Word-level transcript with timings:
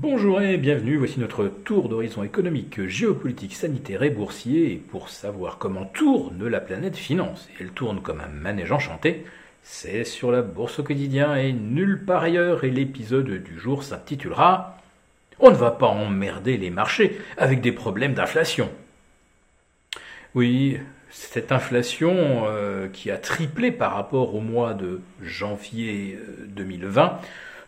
Bonjour 0.00 0.40
et 0.40 0.58
bienvenue, 0.58 0.96
voici 0.96 1.18
notre 1.18 1.48
tour 1.48 1.88
d'horizon 1.88 2.22
économique, 2.22 2.86
géopolitique, 2.86 3.56
sanitaire 3.56 4.04
et 4.04 4.10
boursier. 4.10 4.80
Pour 4.92 5.08
savoir 5.08 5.58
comment 5.58 5.86
tourne 5.86 6.46
la 6.46 6.60
planète 6.60 6.96
finance, 6.96 7.48
et 7.48 7.64
elle 7.64 7.72
tourne 7.72 8.00
comme 8.00 8.20
un 8.20 8.28
manège 8.28 8.70
enchanté, 8.70 9.24
c'est 9.64 10.04
sur 10.04 10.30
la 10.30 10.42
bourse 10.42 10.78
au 10.78 10.84
quotidien 10.84 11.34
et 11.34 11.52
nulle 11.52 12.04
part 12.04 12.22
ailleurs. 12.22 12.62
Et 12.62 12.70
l'épisode 12.70 13.42
du 13.42 13.58
jour 13.58 13.82
s'intitulera 13.82 14.78
On 15.40 15.50
ne 15.50 15.56
va 15.56 15.72
pas 15.72 15.88
emmerder 15.88 16.58
les 16.58 16.70
marchés 16.70 17.20
avec 17.36 17.60
des 17.60 17.72
problèmes 17.72 18.14
d'inflation. 18.14 18.70
Oui, 20.36 20.78
cette 21.10 21.50
inflation 21.50 22.44
euh, 22.46 22.86
qui 22.86 23.10
a 23.10 23.16
triplé 23.16 23.72
par 23.72 23.94
rapport 23.94 24.36
au 24.36 24.40
mois 24.40 24.74
de 24.74 25.00
janvier 25.20 26.20
2020 26.46 27.02
euh, 27.02 27.16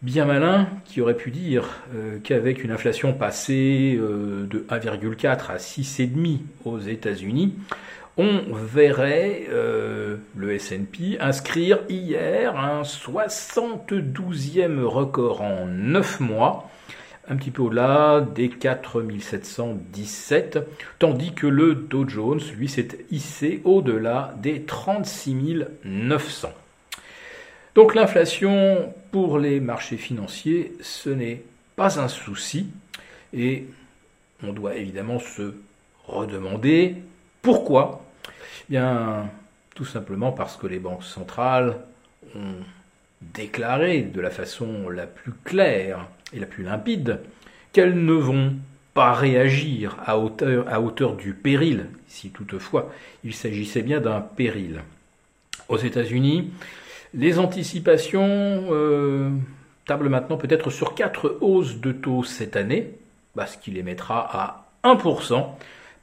Bien 0.00 0.24
malin 0.26 0.68
qui 0.84 1.00
aurait 1.00 1.16
pu 1.16 1.32
dire 1.32 1.80
euh, 1.92 2.18
qu'avec 2.22 2.62
une 2.62 2.70
inflation 2.70 3.12
passée 3.12 3.98
euh, 4.00 4.46
de 4.48 4.60
1,4 4.70 5.50
à 5.50 5.56
6,5 5.56 6.38
aux 6.64 6.78
États-Unis, 6.78 7.56
on 8.18 8.52
verrait 8.52 9.46
euh, 9.48 10.18
le 10.36 10.52
S&P 10.54 11.16
inscrire 11.20 11.78
hier 11.88 12.58
un 12.58 12.82
72e 12.82 14.82
record 14.82 15.42
en 15.42 15.66
9 15.66 16.18
mois, 16.18 16.68
un 17.28 17.36
petit 17.36 17.52
peu 17.52 17.62
au-delà 17.62 18.20
des 18.20 18.48
4717, 18.48 20.58
tandis 20.98 21.32
que 21.32 21.46
le 21.46 21.76
Dow 21.76 22.08
Jones, 22.08 22.40
lui, 22.56 22.68
s'est 22.68 22.88
hissé 23.12 23.62
au-delà 23.64 24.34
des 24.42 24.62
36 24.62 25.66
900. 25.84 26.48
Donc 27.76 27.94
l'inflation 27.94 28.92
pour 29.12 29.38
les 29.38 29.60
marchés 29.60 29.96
financiers, 29.96 30.72
ce 30.80 31.10
n'est 31.10 31.42
pas 31.76 32.00
un 32.00 32.08
souci, 32.08 32.66
et 33.32 33.68
on 34.42 34.52
doit 34.52 34.74
évidemment 34.74 35.20
se 35.20 35.54
redemander 36.08 36.96
pourquoi 37.42 38.02
Bien, 38.68 39.30
tout 39.74 39.84
simplement 39.84 40.32
parce 40.32 40.56
que 40.56 40.66
les 40.66 40.78
banques 40.78 41.04
centrales 41.04 41.76
ont 42.34 42.54
déclaré 43.20 44.02
de 44.02 44.20
la 44.20 44.30
façon 44.30 44.88
la 44.88 45.06
plus 45.06 45.32
claire 45.44 46.06
et 46.32 46.40
la 46.40 46.46
plus 46.46 46.64
limpide 46.64 47.20
qu'elles 47.72 48.04
ne 48.04 48.12
vont 48.12 48.54
pas 48.94 49.12
réagir 49.12 49.96
à 50.04 50.18
hauteur, 50.18 50.66
à 50.68 50.80
hauteur 50.80 51.14
du 51.14 51.32
péril, 51.32 51.86
si 52.06 52.30
toutefois 52.30 52.92
il 53.24 53.34
s'agissait 53.34 53.82
bien 53.82 54.00
d'un 54.00 54.20
péril. 54.20 54.82
Aux 55.68 55.76
États-Unis, 55.76 56.50
les 57.14 57.38
anticipations 57.38 58.68
euh, 58.70 59.30
tablent 59.86 60.08
maintenant 60.08 60.36
peut-être 60.36 60.70
sur 60.70 60.94
quatre 60.94 61.38
hausses 61.40 61.80
de 61.80 61.92
taux 61.92 62.24
cette 62.24 62.56
année, 62.56 62.94
ce 63.46 63.56
qui 63.58 63.70
les 63.70 63.82
mettra 63.82 64.28
à 64.32 64.66
1% 64.84 65.46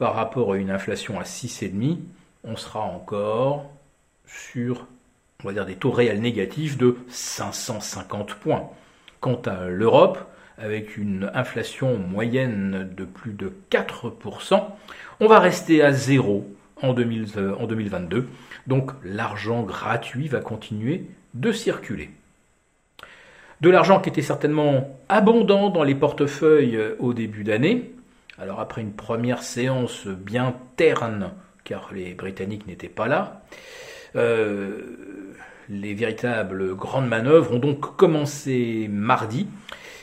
par 0.00 0.14
rapport 0.14 0.54
à 0.54 0.56
une 0.56 0.70
inflation 0.70 1.20
à 1.20 1.24
6,5% 1.24 1.98
on 2.42 2.56
sera 2.56 2.80
encore 2.80 3.70
sur, 4.26 4.86
des 5.44 5.74
taux 5.74 5.90
réels 5.90 6.22
négatifs 6.22 6.78
de 6.78 6.96
550 7.10 8.32
points. 8.36 8.70
Quant 9.20 9.42
à 9.44 9.66
l'Europe, 9.66 10.18
avec 10.56 10.96
une 10.96 11.30
inflation 11.34 11.98
moyenne 11.98 12.88
de 12.96 13.04
plus 13.04 13.32
de 13.32 13.52
4%, 13.70 14.64
on 15.20 15.26
va 15.26 15.38
rester 15.38 15.82
à 15.82 15.92
zéro 15.92 16.50
en, 16.80 16.94
2022. 16.94 18.16
Euh, 18.16 18.26
Donc 18.66 18.92
l'argent 19.04 19.62
gratuit 19.64 20.28
va 20.28 20.40
continuer 20.40 21.04
de 21.34 21.52
circuler. 21.52 22.08
De 23.60 23.68
l'argent 23.68 24.00
qui 24.00 24.08
était 24.08 24.22
certainement 24.22 24.98
abondant 25.10 25.68
dans 25.68 25.84
les 25.84 25.94
portefeuilles 25.94 26.76
euh, 26.76 26.94
au 27.00 27.12
début 27.12 27.44
d'année. 27.44 27.92
Alors 28.40 28.60
après 28.60 28.80
une 28.80 28.94
première 28.94 29.42
séance 29.42 30.06
bien 30.06 30.56
terne 30.76 31.32
car 31.62 31.92
les 31.92 32.14
Britanniques 32.14 32.66
n'étaient 32.66 32.88
pas 32.88 33.06
là. 33.06 33.42
Euh, 34.16 35.34
les 35.68 35.92
véritables 35.94 36.74
grandes 36.74 37.06
manœuvres 37.06 37.54
ont 37.54 37.58
donc 37.58 37.96
commencé 37.96 38.88
mardi, 38.90 39.46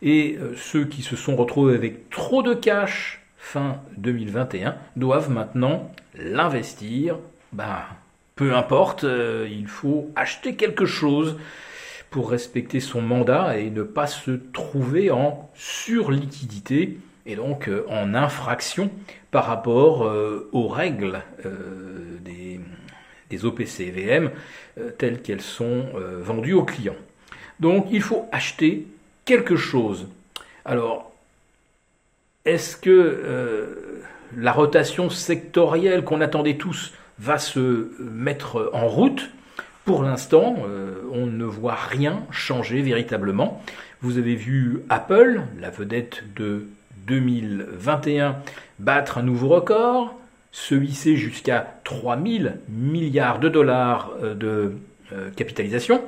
et 0.00 0.38
euh, 0.40 0.54
ceux 0.56 0.84
qui 0.84 1.02
se 1.02 1.16
sont 1.16 1.36
retrouvés 1.36 1.74
avec 1.74 2.08
trop 2.08 2.42
de 2.42 2.54
cash 2.54 3.20
fin 3.36 3.80
2021 3.98 4.76
doivent 4.96 5.30
maintenant 5.30 5.92
l'investir. 6.14 7.18
Ben, 7.52 7.82
peu 8.36 8.54
importe, 8.54 9.04
euh, 9.04 9.46
il 9.50 9.66
faut 9.66 10.10
acheter 10.14 10.54
quelque 10.54 10.86
chose 10.86 11.36
pour 12.10 12.30
respecter 12.30 12.80
son 12.80 13.02
mandat 13.02 13.58
et 13.58 13.70
ne 13.70 13.82
pas 13.82 14.06
se 14.06 14.30
trouver 14.30 15.10
en 15.10 15.50
surliquidité 15.54 16.98
et 17.30 17.36
donc 17.36 17.68
euh, 17.68 17.84
en 17.88 18.14
infraction 18.14 18.90
par 19.30 19.46
rapport 19.46 20.04
euh, 20.04 20.48
aux 20.52 20.68
règles 20.68 21.22
euh, 21.46 22.18
des, 22.24 22.60
des 23.30 23.44
OPCVM 23.44 24.30
telles 24.98 25.20
qu'elles 25.20 25.42
sont 25.42 25.86
vendues 26.20 26.54
aux 26.54 26.64
clients. 26.64 26.96
Donc 27.58 27.88
il 27.90 28.00
faut 28.00 28.26
acheter 28.32 28.86
quelque 29.24 29.56
chose. 29.56 30.08
Alors, 30.64 31.12
est-ce 32.44 32.76
que 32.76 34.02
la 34.36 34.52
rotation 34.52 35.10
sectorielle 35.10 36.02
qu'on 36.02 36.20
attendait 36.22 36.56
tous 36.56 36.92
va 37.18 37.38
se 37.38 37.90
mettre 38.00 38.70
en 38.72 38.88
route? 38.88 39.30
Pour 39.84 40.02
l'instant, 40.02 40.56
on 41.12 41.26
ne 41.26 41.44
voit 41.44 41.74
rien 41.74 42.22
changer 42.30 42.80
véritablement. 42.80 43.62
Vous 44.00 44.16
avez 44.16 44.34
vu 44.34 44.80
Apple, 44.88 45.42
la 45.58 45.70
vedette 45.70 46.22
de 46.36 46.68
2021 47.06 48.36
battre 48.78 49.18
un 49.18 49.22
nouveau 49.22 49.48
record, 49.48 50.14
se 50.52 50.74
hisser 50.74 51.16
jusqu'à 51.16 51.80
3000 51.84 52.58
milliards 52.68 53.38
de 53.38 53.48
dollars 53.48 54.12
euh, 54.22 54.34
de 54.34 54.72
euh, 55.12 55.30
capitalisation. 55.36 56.02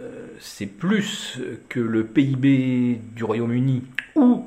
Euh, 0.00 0.26
c'est 0.38 0.66
plus 0.66 1.38
que 1.68 1.80
le 1.80 2.04
PIB 2.04 3.00
du 3.14 3.24
Royaume-Uni 3.24 3.84
ou 4.16 4.46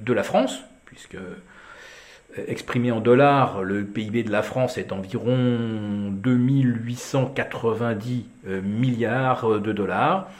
de 0.00 0.12
la 0.12 0.22
France, 0.22 0.62
puisque 0.86 1.18
exprimé 2.46 2.90
en 2.90 3.00
dollars, 3.00 3.62
le 3.62 3.84
PIB 3.84 4.22
de 4.22 4.30
la 4.30 4.42
France 4.42 4.78
est 4.78 4.92
environ 4.92 6.10
2890 6.74 8.26
milliards 8.62 9.60
de 9.60 9.72
dollars. 9.72 10.30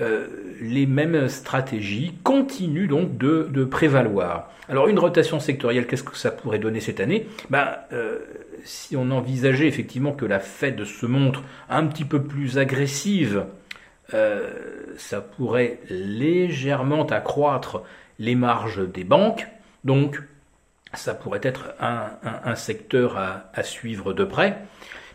Euh, 0.00 0.26
les 0.60 0.86
mêmes 0.86 1.28
stratégies 1.28 2.14
continuent 2.24 2.88
donc 2.88 3.16
de, 3.16 3.64
prévaloir. 3.64 4.50
Alors 4.68 4.88
une 4.88 4.98
rotation 4.98 5.38
sectorielle, 5.38 5.86
qu'est-ce 5.86 6.02
que 6.02 6.16
ça 6.16 6.30
pourrait 6.30 6.58
donner 6.58 6.80
cette 6.80 7.00
année? 7.00 7.28
Ben, 7.50 7.76
euh, 7.92 8.18
Si 8.64 8.96
on 8.96 9.10
envisageait 9.10 9.68
effectivement 9.68 10.12
que 10.12 10.24
la 10.24 10.40
Fed 10.40 10.84
se 10.84 11.06
montre 11.06 11.42
un 11.68 11.86
petit 11.86 12.04
peu 12.04 12.22
plus 12.22 12.58
agressive 12.58 13.44
ça 14.96 15.20
pourrait 15.20 15.80
légèrement 15.90 17.06
accroître 17.06 17.82
les 18.18 18.34
marges 18.34 18.86
des 18.88 19.04
banques. 19.04 19.46
Donc, 19.84 20.22
ça 20.92 21.14
pourrait 21.14 21.40
être 21.42 21.74
un, 21.80 22.54
secteur 22.54 23.16
à, 23.18 23.62
suivre 23.62 24.12
de 24.12 24.24
près. 24.24 24.58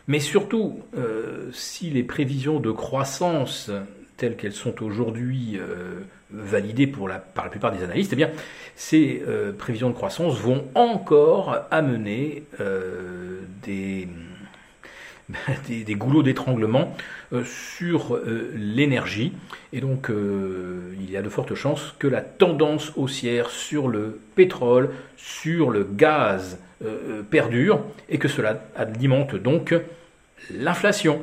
Mais 0.09 0.19
surtout, 0.19 0.79
euh, 0.97 1.51
si 1.53 1.91
les 1.91 2.01
prévisions 2.01 2.59
de 2.59 2.71
croissance 2.71 3.69
telles 4.17 4.35
qu'elles 4.35 4.53
sont 4.53 4.83
aujourd'hui 4.83 5.59
euh, 5.59 6.01
validées 6.31 6.87
par 6.87 7.07
la 7.07 7.49
plupart 7.49 7.71
des 7.71 7.83
analystes, 7.83 8.11
eh 8.13 8.15
bien, 8.15 8.31
ces 8.75 9.21
euh, 9.27 9.53
prévisions 9.53 9.89
de 9.89 9.93
croissance 9.93 10.39
vont 10.39 10.65
encore 10.73 11.59
amener 11.69 12.41
des, 13.63 14.07
des, 15.67 15.95
goulots 15.95 16.23
d'étranglement 16.23 16.97
sur 17.45 18.19
l'énergie. 18.55 19.33
Et 19.73 19.79
donc, 19.79 20.09
il 20.09 21.11
y 21.11 21.17
a 21.17 21.21
de 21.21 21.29
fortes 21.29 21.53
chances 21.53 21.93
que 21.99 22.07
la 22.07 22.21
tendance 22.21 22.93
haussière 22.95 23.51
sur 23.51 23.87
le 23.87 24.19
pétrole, 24.33 24.89
sur 25.17 25.69
le 25.69 25.83
gaz 25.83 26.57
perdure 27.29 27.83
et 28.09 28.17
que 28.17 28.27
cela 28.27 28.63
alimente 28.75 29.35
donc 29.35 29.75
l'inflation. 30.53 31.21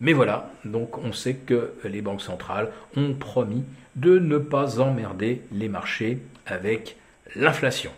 Mais 0.00 0.12
voilà, 0.12 0.50
donc 0.64 0.98
on 0.98 1.12
sait 1.12 1.34
que 1.34 1.72
les 1.84 2.00
banques 2.00 2.22
centrales 2.22 2.70
ont 2.96 3.12
promis 3.14 3.64
de 3.96 4.18
ne 4.18 4.38
pas 4.38 4.80
emmerder 4.80 5.42
les 5.52 5.68
marchés 5.68 6.18
avec 6.46 6.96
l'inflation. 7.36 7.90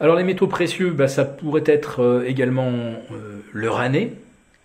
Alors 0.00 0.16
les 0.16 0.24
métaux 0.24 0.46
précieux, 0.46 0.90
bah, 0.90 1.08
ça 1.08 1.24
pourrait 1.24 1.64
être 1.66 2.24
également 2.26 2.92
leur 3.52 3.78
année, 3.80 4.12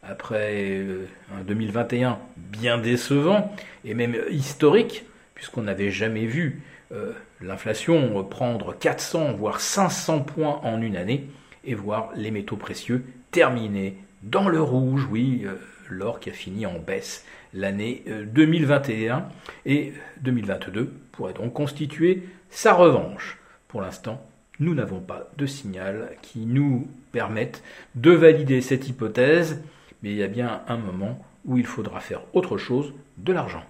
après 0.09 0.77
euh, 0.79 1.05
un 1.37 1.43
2021 1.43 2.19
bien 2.37 2.77
décevant 2.77 3.53
et 3.85 3.93
même 3.93 4.17
historique, 4.29 5.05
puisqu'on 5.35 5.63
n'avait 5.63 5.91
jamais 5.91 6.25
vu 6.25 6.61
euh, 6.91 7.11
l'inflation 7.41 8.23
prendre 8.23 8.77
400 8.77 9.33
voire 9.33 9.61
500 9.61 10.21
points 10.21 10.59
en 10.63 10.81
une 10.81 10.97
année 10.97 11.27
et 11.63 11.75
voir 11.75 12.09
les 12.15 12.31
métaux 12.31 12.57
précieux 12.57 13.05
terminer 13.31 13.95
dans 14.23 14.49
le 14.49 14.61
rouge, 14.61 15.07
oui, 15.09 15.43
euh, 15.45 15.55
l'or 15.89 16.19
qui 16.19 16.29
a 16.29 16.33
fini 16.33 16.65
en 16.65 16.79
baisse 16.79 17.25
l'année 17.53 18.03
2021 18.27 19.27
et 19.65 19.93
2022 20.21 20.93
pourrait 21.11 21.33
donc 21.33 21.53
constituer 21.53 22.23
sa 22.51 22.73
revanche. 22.73 23.39
Pour 23.67 23.81
l'instant, 23.81 24.23
nous 24.59 24.75
n'avons 24.75 24.99
pas 24.99 25.31
de 25.37 25.47
signal 25.47 26.11
qui 26.21 26.45
nous 26.45 26.87
permette 27.11 27.63
de 27.95 28.11
valider 28.11 28.61
cette 28.61 28.87
hypothèse 28.87 29.63
mais 30.01 30.11
il 30.11 30.17
y 30.17 30.23
a 30.23 30.27
bien 30.27 30.61
un 30.67 30.77
moment 30.77 31.23
où 31.45 31.57
il 31.57 31.65
faudra 31.65 31.99
faire 31.99 32.21
autre 32.33 32.57
chose 32.57 32.93
de 33.17 33.33
l'argent. 33.33 33.63